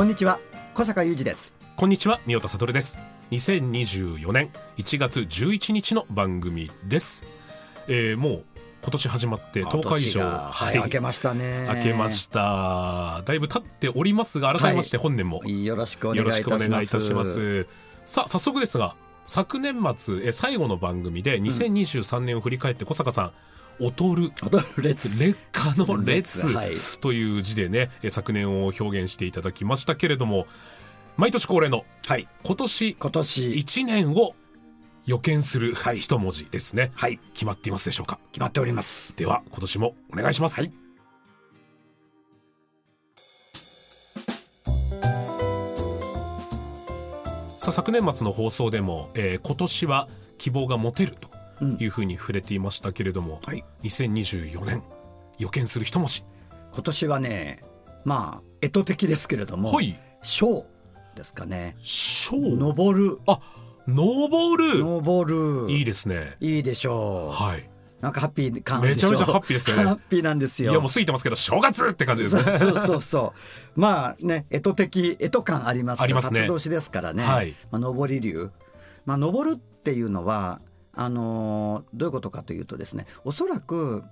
[0.00, 0.40] こんにちは
[0.72, 1.54] 小坂雄二です。
[1.76, 2.98] こんにちは三代田悟です。
[3.32, 7.26] 2024年1月11日の番組です、
[7.86, 8.44] えー、もう
[8.80, 11.66] 今年始まって10日以上はい、明けましたね。
[11.68, 13.20] 明けました。
[13.26, 15.44] だいぶ経っておりますが改めまして本年も。
[15.44, 17.66] よろしくお願いよろしくおいたします願いいたします。
[18.06, 18.96] さあ早速ですが
[19.26, 23.32] 昨年末え最後の番組で2023年を振り返って小坂さん
[23.80, 24.32] 「劣る。
[24.42, 25.18] 踊る列。
[25.18, 26.72] 劣化の列」 はい。
[27.00, 30.46] という字でねえ昨年を表現していただきましたけれども
[31.16, 32.28] 毎年恒例のはい。
[32.44, 33.50] 今年今年。
[33.50, 34.34] 1年を
[35.06, 35.98] 予見するはい。
[35.98, 37.18] 一文字ですね、はい。
[37.34, 38.18] 決まっていますでしょうか？
[38.32, 39.14] 決まっております。
[39.16, 40.72] では今年もお願いします、はい。
[47.56, 50.08] さあ昨年末の放送でも、えー今年は
[50.38, 51.28] 希望が持てると
[51.78, 53.64] いうふうに触れていましたけれども、はい。
[53.82, 54.82] 2024年
[55.38, 56.24] 予見する一文字
[56.72, 57.62] 今年はね
[58.04, 59.98] まあ干支的ですけれどもはい。
[60.22, 60.66] 小
[61.14, 61.76] ですかね。
[61.82, 63.18] 小登る。
[63.26, 63.40] あ
[63.86, 64.78] 登る。
[64.84, 65.72] 登る。
[65.72, 66.36] いいですね。
[66.40, 67.34] いいでしょう。
[67.34, 67.68] はい。
[68.00, 69.84] なんかハッピー感めちゃめちゃハッピーですね。
[69.84, 70.72] ハッピーなんですよ。
[70.72, 72.42] いやもう過ぎてますけど正月って感じですね。
[72.58, 73.40] そうそうそう
[73.80, 76.40] まあね干支的干支感ありますありますね。
[76.40, 77.54] 辰年ですからね、はい。
[77.70, 78.50] まあ、上り流。
[79.04, 80.60] まあ上るっていうのは
[80.94, 84.04] あのーどういうことかというとですねおそらく、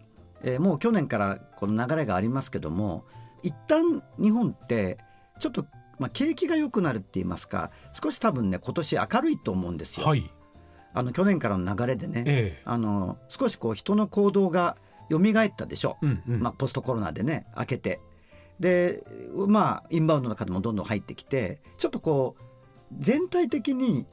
[0.42, 3.04] えーもう去年からこの流れがありますけども
[3.42, 4.98] 一旦日本って
[5.40, 5.66] ちょっと、
[5.98, 10.06] まあ、景気が良くなるって言いますか少し多分ね今年明るいと思うんですよ。
[10.06, 10.30] はい
[10.94, 14.76] あの去年からの流れでね、ええあの少しこう人の行動が
[15.10, 15.96] 蘇ったでしょ。
[16.02, 18.00] うんうんまあ、ポストコロナでね開けて
[18.58, 22.42] でまあインバウンドの方もどんどん入ってきてちょっとこう
[22.98, 24.06] 全体的に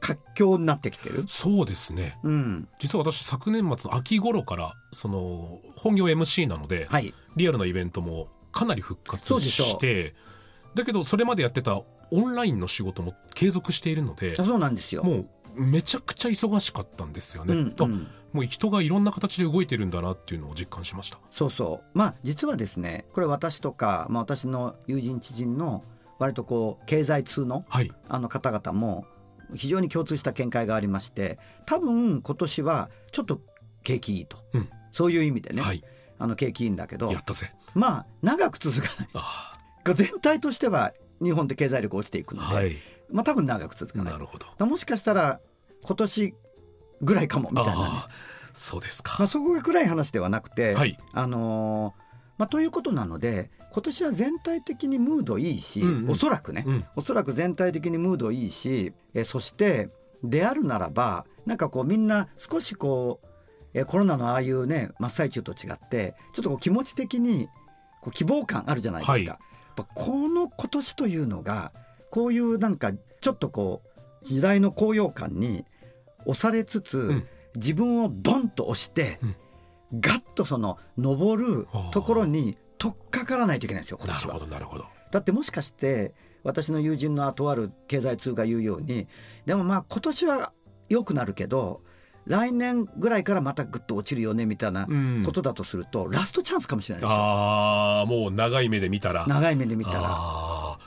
[0.00, 1.24] 活況になってきてる？
[1.26, 2.18] そうですね。
[2.22, 7.14] うん、実は私昨年末の秋頃からその本業 MC なので、はい。
[7.36, 10.14] リアルなイベントもかなり復活して
[10.74, 15.02] だけどそれまでやってたオンラインの仕事も継続しているのであそうなんですよ。
[15.02, 15.28] もう
[15.60, 17.74] めちゃくちゃ忙しかったんですよね、うんうん。
[17.78, 17.86] あ
[18.32, 21.18] もう人がいろんな形で動いてるんだなっていうのを実感しました。
[21.30, 21.98] そうそう。
[21.98, 25.82] まあ実はですねこれ私とか、まあ、私の友人知人の
[26.18, 27.90] 割とこう経済通のはい。
[28.08, 29.06] あの方々も
[29.54, 33.40] 非常に共通した見解がありまして多分今年はちょっと
[33.82, 34.68] 景気いいと、うん。
[34.92, 35.82] そういう意味でね、はい。
[36.18, 37.52] あの景気いいんだけどやったぜ。
[37.74, 39.08] まあ長く続かない。
[39.14, 39.52] あ
[39.94, 40.92] 全体としては
[41.22, 42.76] 日本って経済力落ちていくので、あはい。
[43.10, 44.12] まあ多分長く続かない。
[44.12, 44.66] なるほど。
[44.66, 45.40] もしかしたら
[45.82, 46.34] 今年
[47.02, 47.88] ぐらいかもみたいなね。
[48.52, 50.98] そうですか、まあ、そこが暗い話ではなくて、はい。
[51.12, 52.05] あのー
[52.38, 56.10] まあ、ということなので今年は全体的にムードいいし、うんうん。
[56.10, 56.84] おそらくね、うん。
[56.96, 59.88] おそらく全体的にムードいいしえそして
[60.22, 63.26] であるならばなんかこうみんな少しこう
[63.74, 67.48] えコロナのああいうね真っ最中と違ってちょっとこう気持ち的に
[68.00, 69.12] こう希望感あるじゃないですか。
[69.12, 69.24] はい。
[69.24, 69.38] やっ
[69.74, 71.72] ぱこの今年というのが
[72.10, 73.82] こういうなんかちょっとこ
[74.22, 75.64] う時代の高揚感に
[76.24, 77.26] 押されつつ、ん。
[77.56, 79.36] 自分をドンと押して、うん。
[80.00, 84.84] ガッとその登るところに取っかからないといけないんですよ今なるほどなるほど。
[85.10, 86.14] だってもしかして
[86.44, 89.08] 私の友人のとある経済通が言うように
[89.46, 90.52] でもまあ今年は
[90.88, 91.80] 良くなるけど
[92.26, 95.22] 来年ぐらいからまたグッと落ちるよねみたいなうん。
[95.24, 97.16] ことだとすると、ラストチャンスかもしれないですよ。
[97.16, 99.26] ああもう長い目で見たら。
[99.28, 100.78] 長い目で見たら。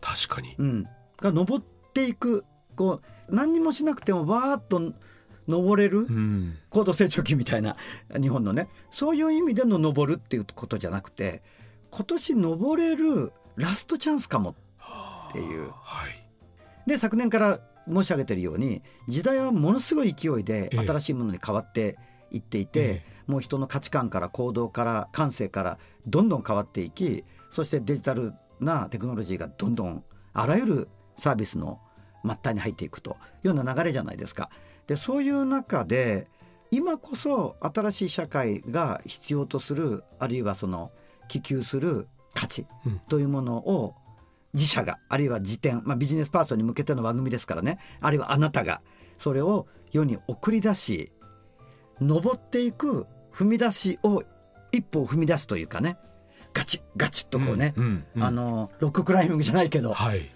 [0.00, 0.54] 確かに。
[0.58, 0.86] うん、
[1.18, 1.64] が登っ
[1.94, 2.44] ていく
[2.74, 4.92] こう何にもしなくてもわーっと
[5.48, 6.58] 登れるうん。
[6.68, 7.76] 高度成長期みたいな
[8.20, 8.68] 日本のね。
[8.90, 11.42] そういう意味での登るっていうことじゃなくて
[11.90, 14.54] 今年登れるラストチャンスかも
[15.30, 15.70] っていう。
[15.70, 16.24] はい。
[16.86, 17.60] で昨年から
[17.90, 20.86] 申し上げてるように時代はものすごい勢いでええ。
[20.86, 21.98] 新しいものに変わって
[22.30, 30.02] いっていて、えもう人の価値観から行動から感性からどんどん変わっていきそしてデジタルなテクノロジーがどんどん
[30.32, 31.80] あらゆるサービスの
[32.24, 34.50] 末端に入っていくというような流れじゃないですか。
[34.88, 36.26] でそういう中で
[36.70, 40.90] 今こそ新しい社会が必要とするあるいはその
[41.28, 42.98] 希求する価値うん。
[43.08, 43.94] というものを
[44.54, 48.80] 自社があるいは辞典、まあ、ビジネスパーソンに向けての番組ですからねあるいはあなたが
[49.18, 51.12] それを世に送り出し
[52.00, 54.22] 登っていく踏み出しを
[54.72, 55.98] 一歩踏み出すというかね
[56.54, 58.22] ガチッガチッとこうね、うんうんうん。
[58.22, 60.30] あのロッククライミングじゃないけど、はい。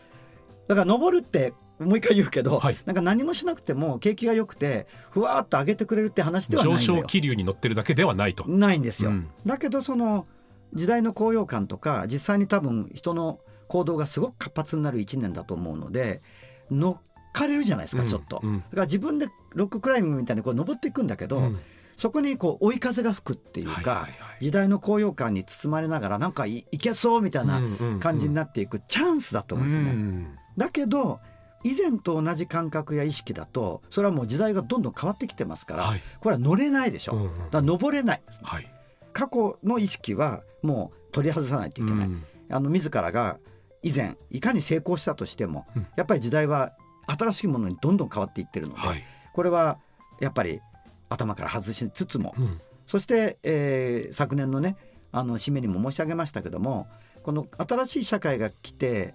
[0.68, 1.52] だから登るって
[1.84, 2.76] もう一回言うけど、はい。
[2.86, 8.44] なんか何もしなくても景気が良くてふわーっと上げてくれるって話ではない上んだよ昇気流に乗ってるだけではないと。
[8.46, 9.28] ないんですよ、うん。
[9.46, 10.26] だけどその
[10.74, 16.22] 時代の高揚感とか実際に多分人の行動がすごく活発になる1年だと思うので
[16.70, 18.08] 乗っかれるじゃないですかうん。
[18.08, 18.58] ちょっと、うん。
[18.58, 21.58] だから自分でロッククライミングみたいにこう登っていくんだけど、うん。
[21.96, 24.10] そこにこう追い風が吹くっていうか、はいはいはい。
[24.44, 27.60] 時代の高揚感に包まれながらなんかいいけそうみたいな
[28.00, 29.90] 感じになっていくチャンスだと思うんですよね。
[29.92, 30.38] うん。
[30.56, 31.20] だけど
[31.64, 36.00] 以前と同じ感覚や意識だとそれはもう時代がどんどん変わってきてますから、はい。
[36.20, 38.22] これは乗れないでしょ、うんうんだから登れない。
[38.42, 38.72] はい。
[39.12, 42.24] 過去の意識はもう取り外さないといけない、うん。
[42.50, 43.38] あの自らが
[43.82, 45.86] 以前いかに成功したとしても、うん。
[45.96, 46.72] やっぱり時代は
[47.06, 49.04] 新しいものにどんどん変わっていってるので、はい。
[49.32, 49.78] これは
[50.20, 50.60] やっぱり
[51.08, 52.60] 頭から外しつつも、うん。
[52.86, 54.76] そして、えー昨年のね
[55.12, 56.86] あの締めにも申し上げましたけども
[57.22, 59.14] この新しい社会が来て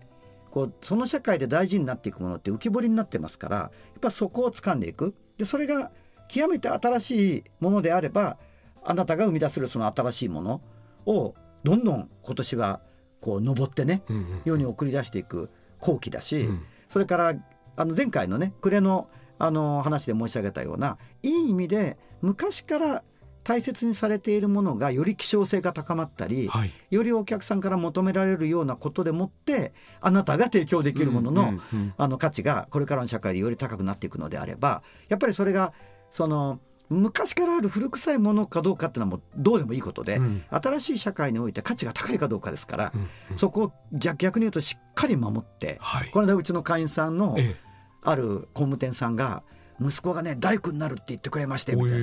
[0.57, 5.13] こうその社会で大事になっていくものって浮き彫りになってますからやっぱそこを掴んでいく。
[5.38, 5.92] でそれが
[6.30, 8.39] 極めて新しいものであれば
[8.83, 10.62] あなたが生み出せるその新しいもの
[11.06, 12.81] をどんどん今年は
[13.21, 14.01] こう登ってね
[14.45, 16.65] 世に送り出していく好機だし、うん。
[16.89, 17.36] それから
[17.75, 23.03] あの前回のね暮れのあの話で申し上げたようないい意味で昔から
[23.47, 26.71] 大切にされているものがより希少性が高まったり、はい。
[26.91, 29.71] よりお客さんから求められるようなことでもって
[30.01, 31.55] あなたが提供できるものの,、うんうん。
[31.55, 35.71] うんあの価値がこれからの社会でより高くなっていくのであればやっぱりそれが
[36.11, 36.59] その
[36.89, 40.43] 昔からある古臭いものかどうかっていうのはもうどうでもいいことで、うん。
[40.50, 43.38] 新しい社会において価値が高いかどうかですから、うんうん。
[43.38, 46.09] そこを逆逆に言うとしっかり守って、はい。
[46.09, 47.55] この間うちの会員さんのえ。
[48.03, 49.43] ある工務店さんが
[49.79, 51.97] 息子がね大工になるって言ってくれましてみたいな。
[51.97, 52.01] え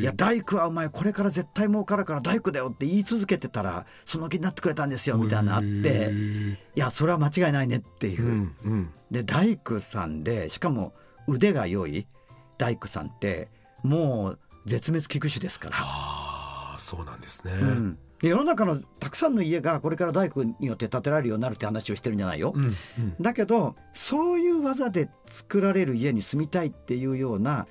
[0.00, 6.12] いや大工はお前これから絶対儲かるから大工だよって言い続けてたらその気になってくれたんですよみたいなのあって
[6.76, 8.24] いやそれは間違いないねっていう。
[8.24, 8.90] う、んうん。
[9.10, 10.92] で大工さんでしかも
[11.26, 12.06] 腕が良い
[12.58, 13.48] 大工さんって
[13.82, 17.52] もう絶滅危惧種ですから、ああそうなんですね。
[17.54, 23.16] うん、で世の中のたくさんの家がこれから大工によって建てられるようになるって話をしてるんじゃないよ、うんうん。
[23.20, 27.66] だけどそういう技で作られる家に住みたいっていうような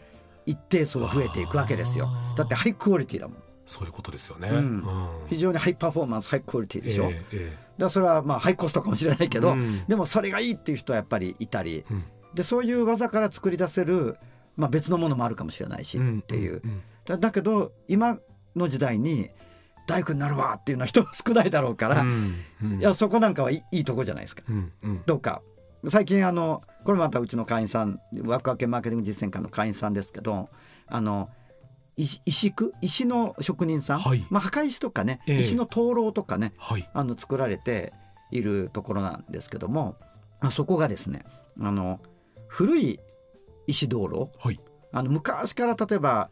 [0.46, 2.10] 一定層が増えていくわけですよ。
[2.36, 3.38] だってハイクオリティだもん。
[3.66, 4.50] そういうことですよね。
[4.50, 4.84] うん。
[5.30, 7.25] 非常にハイパフォーマンスハイクオリティでしょ、だかええ。
[7.34, 9.86] えらそれはまあハイコストかもしれないけど、うん。
[9.88, 11.86] でもそれがいいっていう人はやっぱりいたり。
[11.90, 12.04] えうん。
[12.34, 14.18] でそういう技から作り出せる、
[14.56, 16.62] まあ、別のものもあるかもしれないしっていう、
[17.06, 18.19] だけど今
[18.56, 19.30] の時代に
[19.90, 22.36] 大工になるわっていうのは人は少ないだろうから、うん。
[22.64, 22.80] うん。
[22.80, 24.44] いやそこなんかはいいいいとこじゃないですか。
[24.48, 24.72] うん。
[24.84, 25.04] うん。
[25.06, 25.42] どうか。
[25.88, 30.50] 最近あのこれまたうちの会員さんワクワクマーケティング実践官の会員さんですけど
[30.88, 31.30] あの
[31.96, 34.26] 石石工石の職人さん、はい。
[34.30, 35.40] まあ、墓石とかね、ええ。
[35.40, 36.88] 石の灯籠とかねはい。
[36.94, 37.94] あの作られて
[38.32, 39.96] いるところなんですけども、
[40.42, 41.24] まあ、そこがですね
[41.60, 42.00] あの
[42.48, 43.00] 古い
[43.68, 44.32] 石灯籠。
[44.38, 44.60] はい。
[44.92, 46.30] あの昔から例えば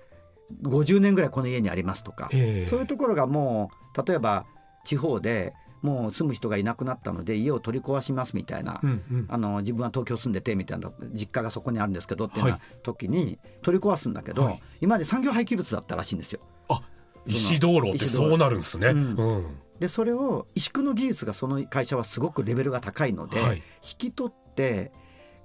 [0.64, 2.70] 50年ぐらいこの家にありますとか、ええ。
[2.70, 4.46] そういうところがもう例えば
[4.86, 9.26] 地方でもう住む人がいなくなったので家を取り壊しますみたいな、うんうん。
[9.30, 14.62] あの自分は東京住んでてみたいな実家がそこにあるんですけどっていうようはな時に取り壊すんだけど、はい。
[14.82, 16.42] 今まで産業廃棄物だったらしいんですよ。
[16.70, 16.82] あ
[17.26, 18.88] 石灯籠ってそうなるんですね。
[18.88, 19.16] うん。
[19.16, 19.58] うん。
[19.80, 23.58] でそれを石工の技術がその会社はすごくレベルが高いので、はい。
[23.58, 23.62] 引
[23.98, 24.92] き取って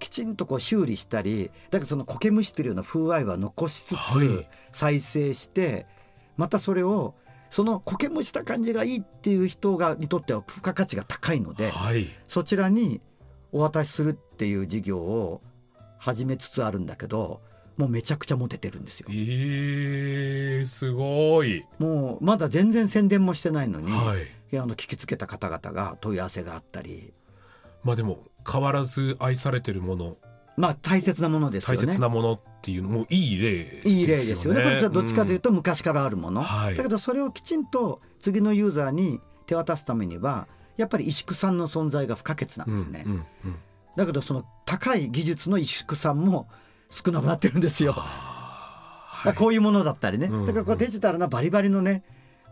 [0.03, 4.49] きちんとこう修理したりだけどその苔むしてるような風合いは残しつつ、はい。
[4.73, 5.87] 再生して
[6.37, 7.15] またそれを
[7.51, 12.09] その苔むした感じがいいっていう人がにとっては付加価値が高いので、はい。
[12.27, 13.01] そちらに
[13.53, 15.41] お渡しするっていう事業を
[15.99, 17.41] 始めつつあるんだけど
[17.77, 19.09] もうめちゃくちゃモテてるんですよ。
[19.13, 21.65] ええすごい。
[21.79, 24.23] もうまだ全然宣伝もしてないのに、はい。
[24.25, 27.15] いやあの聞きつけた方々が問い合わせがあったり
[27.85, 28.21] まあでも
[28.51, 30.17] 変わらず愛されてるもの。
[30.57, 31.93] まあ大切なものですよ大ね。
[31.93, 34.63] 切なものっていうのもいい例いい例ですよね。
[34.63, 36.77] これじゃどっちかというと、と昔からあるもの、はい。
[36.77, 40.47] だけどそれをきちんと次のユーザーに手渡すためには
[40.77, 43.03] やっぱり石工さんの存在が不可欠なんうんですね。
[43.07, 43.13] うん
[43.45, 43.57] うん
[43.95, 46.49] だけどその高い技術の石工さんも
[46.89, 47.93] 少なくなってるんですよ。
[47.93, 48.09] だか
[49.25, 52.03] らこういうものだったりね、うんだからこうデジタルなバリバリのね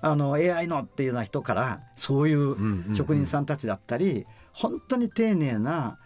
[0.03, 5.99] あの AI のっていうような人からそういう職人さんたちだったり、本当に丁寧な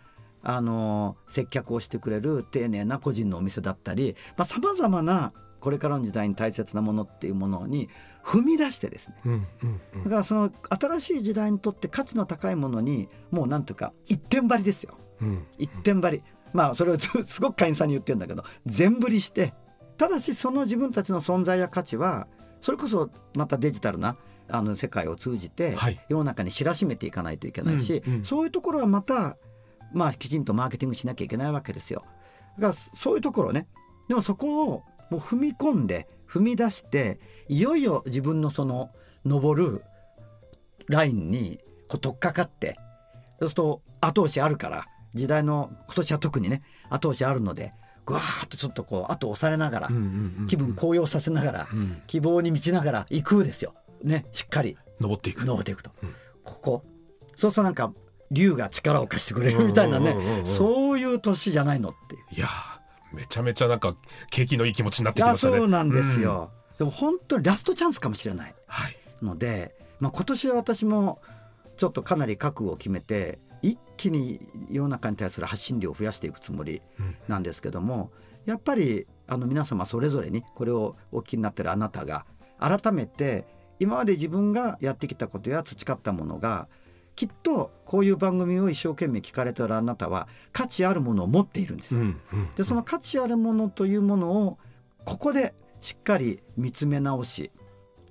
[0.42, 7.88] あの接客をしてくれる丁寧な個人のお店だったりさまざ、まなこれからの時代に大切なものっていうものに
[8.22, 9.14] 踏み出してですね。
[9.24, 10.04] うんうんうん。
[10.04, 14.98] だからその新しい時代にとって価値の高いものにもうなんというか一点張りですよ。
[15.22, 16.22] うん一点張り。
[16.52, 19.54] まあそれをず すごく会員さんに言ってるんだけど全振りして
[19.96, 22.28] ただしその自分たちの存在や価値は
[22.60, 24.16] それこそまたデジタルな
[24.48, 26.00] あの世界を通じてはい。
[26.08, 28.24] 世の中に知らしめていかないといけないし、うんうん。
[28.24, 29.36] そういうところはまた
[29.92, 32.04] まあきちんとマーケティングしなきゃいけないわけですよ。
[32.58, 33.66] だからそういうところね。
[34.08, 38.90] でもそこをもう踏み込んで踏み出していよいよ自分のその
[39.24, 39.84] 登る
[40.88, 42.76] ラインにこう取っかかって
[43.38, 47.72] そうすると後押しあるから時代の今年は特にね後押しあるので
[48.04, 52.02] ぐわーっとちょっとこう後押されながらうんうんうん気分高揚させながらうん。
[52.06, 53.74] 希望に満ちながら行くですよ。
[54.02, 55.44] ねしっかり登っていく。
[55.44, 56.14] 登っていくと、うん。
[56.44, 56.82] ここ。
[57.36, 57.92] そうするとなんか
[58.30, 60.16] 竜が力を貸してくれるみたいなね、うん。
[60.16, 62.22] うんうんうんそういう年じゃないのっていう。
[62.32, 63.96] いやーめちゃめちゃなんか
[64.30, 65.58] 景気のいい気持ちになってきましたね。
[65.58, 68.96] そうなんですよ、でも本当にラストチャンスかもしれないはい。
[69.22, 71.20] ので、まあ、今年は私も
[71.76, 77.16] ちょっとかなり覚悟を決めて一気に世の中に対する発信量を増やしていくつもりうん。
[77.28, 78.10] なんですけども
[78.46, 82.26] やっぱりあの皆様それぞれにこれをお聞きになってるあなたが
[82.58, 83.46] 改めて
[83.80, 86.68] 今まで自分がやってきたことや培ったものが
[87.16, 92.00] きっとこういう番組を一生懸命聞かれているあなたは価値あるものを持っているんですよ。
[92.00, 94.58] うんうんでその価値あるものというものを
[95.04, 97.50] ここでしっかり見つめ直し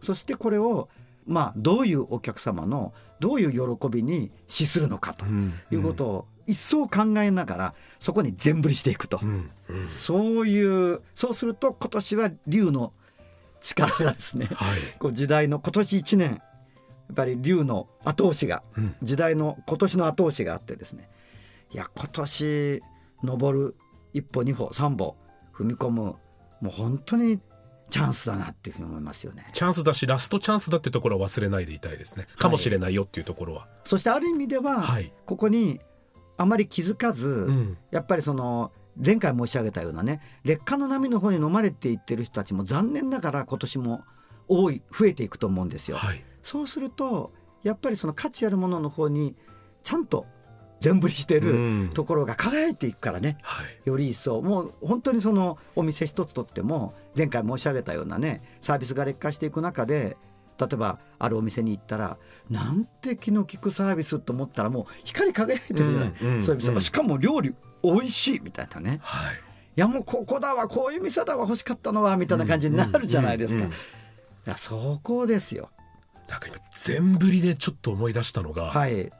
[0.01, 0.89] そしてこれを
[1.25, 5.53] まあどういうお客様のどういう喜びに資するのかとうん。
[5.72, 9.20] いうことを一層考えながらそこに全振りしていくと。
[9.24, 9.89] う、んうん。
[9.89, 12.93] そういうそうすると今年は竜の
[13.63, 14.79] 力がですねはい。
[15.00, 16.36] こう時代の今年1年や
[17.12, 18.96] っぱり竜の後押しがうん。
[19.01, 21.10] 時代の今年の後押しがあってですね
[21.72, 22.84] いや今年
[23.24, 23.75] 登る
[24.13, 25.15] 一歩二歩三歩
[25.55, 26.17] 踏み込むも
[26.65, 27.39] う本当に
[27.89, 29.46] チャンスだなっていうふうに思いますよね。
[29.53, 32.27] チャンスだしラストチャンスだってところは忘れないでいたいですね。
[32.38, 33.67] かもしれないよっていうところは。
[33.84, 35.13] そしてある意味では、はい。
[35.25, 35.79] ここに
[36.38, 37.77] あまり気づかず、うん。
[37.91, 44.04] やっぱりその前回申し上げたようなね劣化の波の方に飲まれていってる人たちも残念ながら今年も
[44.48, 45.98] 多い増えていくと思うんですよ。
[45.98, 46.24] はい。
[46.44, 47.32] そうすると
[47.64, 49.36] やっぱりその価値あるものの方に
[49.84, 50.26] ちゃんと
[50.82, 51.54] 全振りしてうる
[51.86, 51.90] ん。
[51.94, 53.38] ところが輝いていくからね。
[53.42, 53.66] はい。
[53.86, 54.42] より一層。
[54.42, 60.18] もう本当にそのお店一つとっても前回申し上げたようなねサービスが劣化していく中で
[60.60, 62.18] 例えばあるお店に行ったら
[62.50, 66.40] なんて気の利くサービスと思ったらもう光り輝いてるじゃない、うんうんう
[66.78, 69.00] んしかも料理美味しいみたいなね。
[69.02, 69.36] はい。
[69.36, 69.40] い
[69.75, 73.60] やもうここだわこういう店だわ欲しかったのはみたいな感じになるじゃないですか。
[73.60, 73.75] うんうんうん。
[73.75, 73.78] い
[74.46, 75.70] やそこですよ。
[76.30, 79.12] なんか今全振りでちょっと思い出したのが、はい。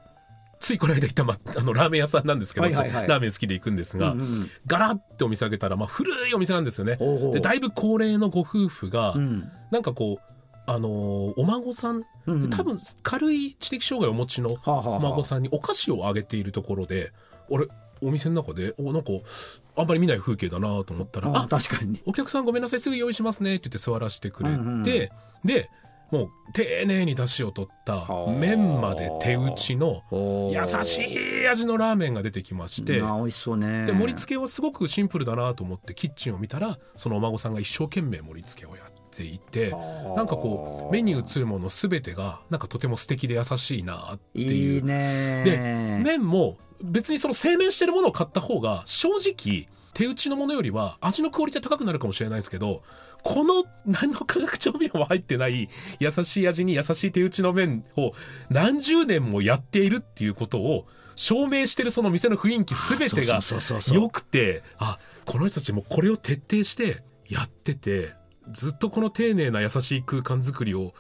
[0.60, 3.08] ついこの間行った、ま、あのラーメン屋さんなんですけど、はいはいはい。
[3.08, 6.98] ラーメン好きで行くんですが、うんうんガラッてお店開けたら、まあ、古いお店なんですよね。
[7.34, 9.52] でだいぶ高齢のご夫婦が、うん。
[9.72, 10.34] なんかこう
[10.66, 17.12] あのーお孫さん、うん多分軽い知的障害をお持ちのお孫さんにお菓子をあげているところで
[17.50, 17.68] 俺
[18.04, 19.12] お店の中でおなんか
[19.76, 22.02] あんまり見ない風景だなと思ったら「ああ確かに。
[22.06, 25.70] お客さんごめんなさいすぐ用意しますね」って言って座らせてくれて、うんうんで
[26.14, 33.02] もう丁寧に出汁を取ったはあ麺まで手打ちの優しい味のラーメンが出てきまして。
[33.02, 33.88] まあ美味しそうね。
[33.88, 39.72] で盛り付けはすごくシンプルだなと思ってキッチンを見たらそのお孫さんが一生懸命盛り付けをやっていて
[40.16, 45.44] なんかこう目に映るもの全てがなんかとても素敵で優しいなっていういいね。
[45.44, 52.84] で麺も別にその製麺してるものを買った方が正直手打ちのものよりは味のクオリティ高くなるかもしれないですけど
[53.24, 58.12] この何の化学調味料も入ってない優しい味に優しい手打ちの麺を
[58.50, 60.86] 何十年もやっているっていうことを
[61.16, 64.04] 証明してるその店の雰囲気全てがそうそうそうそう。
[64.04, 68.14] 良くてあこの人たちもこれを徹底してやってて
[68.52, 70.94] ずっとこの丁寧な優しい空間作りを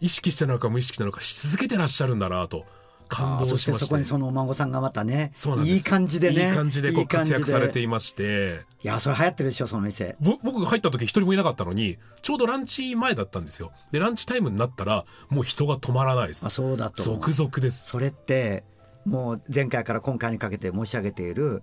[0.00, 2.66] 意識してなのか無意識なのかし続けてらっしゃるんだなと
[3.08, 3.72] 感動して。
[3.72, 5.32] ましてそこにそのお孫さんがまたね
[5.64, 8.60] いい感じでねいい感じでこう活躍されていいまして。
[8.82, 10.16] いやそれ流行ってるでしょその店。
[10.20, 13.72] ぼ僕が入った時一人もいなかったのにちょうどランチ前だったんですよ。
[13.90, 16.46] でランチタイムになったらもう人が止まらないです。
[16.46, 17.02] あそうだと。
[17.02, 17.86] 続々です。
[17.86, 18.64] それって
[19.04, 21.62] もう前回から今回にかけて申し上げている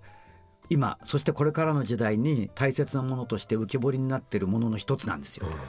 [0.68, 5.46] 今そしてこれからの時代に大切なものとして浮き彫りになっているものの一つなんですよ。
[5.46, 5.64] だから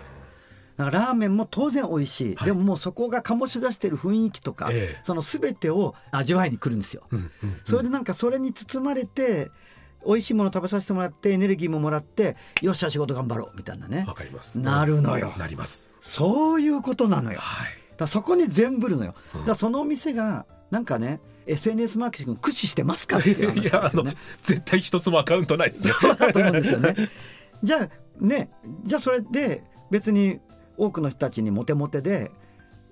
[0.78, 2.48] ラーメンも当然美味しい、はい。
[2.48, 5.02] でももうそこが醸し出している雰囲気とか、ええ。
[5.04, 7.04] その全てを味わいに来るんですよ。
[7.12, 7.32] うんうん
[7.66, 9.50] それでなんかそれに包まれて
[10.06, 14.06] 美味しいもの食べさせてもらってエネルギーももらってよっしゃ仕事頑張ろうみたいなね。
[14.08, 14.60] わかります。
[14.60, 15.34] なるのよ。
[15.38, 15.90] なります。
[16.02, 17.40] そういうことなのよ。
[17.40, 17.70] はい。
[17.98, 19.16] だそこに全部るのよ。
[19.34, 24.04] だからそのお店がなんかね SNS マーケティング駆使してますかっていう話いやあの。
[24.44, 25.94] 絶対一つもアカウントないですね。
[26.32, 26.96] と思うんですよね。
[27.64, 27.90] じゃあ
[28.24, 28.52] ね
[28.84, 30.40] じゃあそれで別に
[30.78, 32.32] 多くの人たちにモテモテで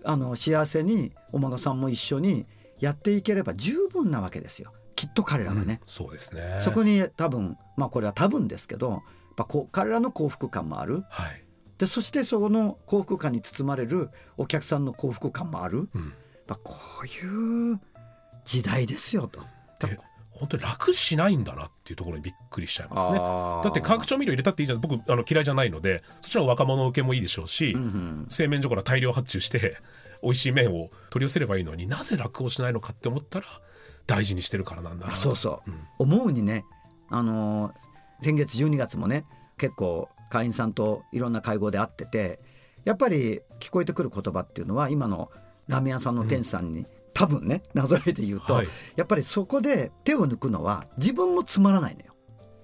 [0.03, 2.45] あの幸せにお孫さんも一緒に
[2.79, 4.71] やっていければ十分なわけですよ。
[4.95, 6.61] きっと彼らはね、そうですね。
[6.63, 9.01] そこに多分まあこれは多分ですけどやっ
[9.35, 11.03] ぱこう彼らの幸福感もある。
[11.09, 11.43] はい、
[11.77, 16.11] でそしてその幸福感に包まれるお客さんの幸福感もある、うん、やっ
[16.47, 17.79] ぱこういう
[18.45, 19.41] 時代ですよと。
[20.35, 23.17] で本当に楽しないんだなっていうところにびっくりしちゃいますね。
[23.17, 24.81] だって化学調味料入れたっていいじゃん。
[24.81, 29.77] 僕あの嫌いじゃないのでそっちの若者受けもいいでしょうし、うんうん製麺所から大量発注して
[30.21, 33.45] 美味しい麺を取り寄せればいいのになぜ楽をしないのかって思ったら
[34.07, 35.79] 大事にしてるからなんだなそうそう、うん。
[35.99, 36.65] 思うにね、
[37.09, 37.73] あのー
[38.21, 39.25] 先月12月もね
[39.57, 42.39] 結構会員さんといろんな会合で会ってて
[42.85, 45.29] やっぱり聞こえてくる言葉っていうのは今の
[45.67, 48.67] ラーメン屋さんの店主さんに、多分ねなぞらえて言うと、はい。
[48.95, 52.13] やっぱりそこで手を抜くのは自分もつまらないのよ。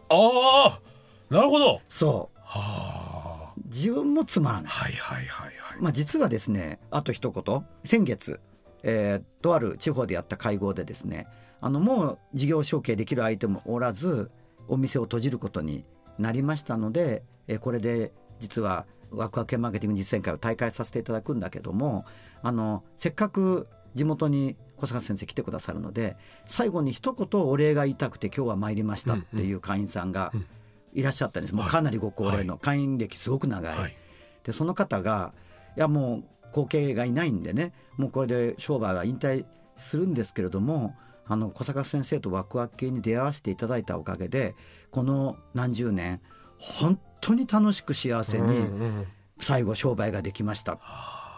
[0.09, 1.81] ああなるほど。
[1.87, 2.39] そう。
[2.43, 3.61] はあ。
[3.65, 4.71] 自分もつまらない。
[4.71, 7.65] はいはいはいはい、まあ、実はですねあと一言。
[7.85, 8.41] 先月、
[8.83, 11.27] えーとある地方でやった会合でですね
[11.61, 14.29] あのもう事業承継できる相手もおらず
[14.67, 15.85] お店を閉じることに
[16.19, 22.05] なりましたので、えーこれで実はワクワク系マーケティング実践会を大会させていただくんだけども
[22.41, 26.17] あのせっかく地元に小坂先生来てくださるので
[26.47, 30.45] 最後に一言お礼が言いたくて今日は参りましたっていう会員さんがうん。
[30.93, 33.77] いらっしゃったんです、もうかなりご高齢の会員歴すごく長い。
[33.77, 33.95] はい。
[34.43, 35.33] でその方が
[35.77, 39.45] いやもう後継がいないんでねもうこれで商売は引退
[39.77, 40.95] するんですけれども
[41.27, 44.55] あの小坂先生とワクワク系に出会わせていただいたおかげで
[44.89, 46.19] この何十年
[46.57, 48.67] 本当に楽しく幸せに
[49.39, 50.79] 最後商売ができましたっ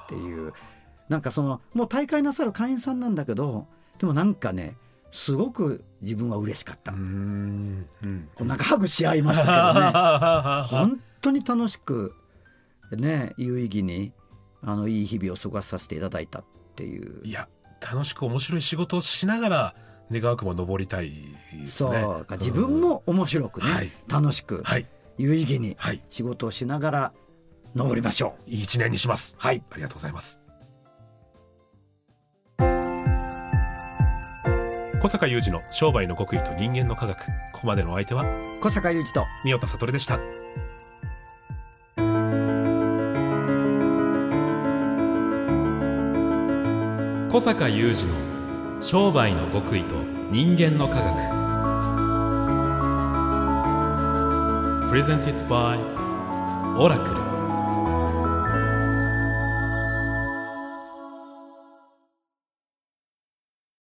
[0.07, 0.53] ていう
[1.09, 3.67] なんかそのもう大会なさる会員さんなんだけど
[3.99, 4.75] でもなんかね
[5.11, 6.91] すごく自分は嬉しかった。
[6.91, 8.29] うーんうん。
[8.33, 10.63] こうなんかハグし合いましたけどね。
[10.67, 12.15] 本当に楽しく
[12.91, 14.11] ね有意義に
[14.63, 16.43] あのいい日々を過ごさせていただいたっ
[16.75, 17.21] ていう。
[17.23, 17.47] いや
[17.79, 19.75] 楽しく面白い仕事をしながら
[20.11, 21.11] 願わくも登りたい
[21.53, 23.91] ですそうねか自分も面白くね、はい。
[24.07, 24.87] 楽しく、はい。
[25.17, 26.01] 有意義にはい。
[26.09, 27.13] 仕事をしながら
[27.75, 28.49] 登りましょう。
[28.49, 29.35] いい一年にします。
[29.37, 29.63] はい。
[29.69, 30.42] ありがとうございます
[35.03, 37.25] 小坂雄二の商売の極意と人間の科学。
[37.51, 38.23] ここまでのお相手は？
[38.61, 39.25] 小坂雄二と。
[39.43, 40.17] 三代田悟でした。
[47.29, 49.95] 小坂雄二の商売の極意と
[50.31, 51.19] 人間の科学。
[54.89, 55.77] Presented by
[56.77, 57.32] オラクル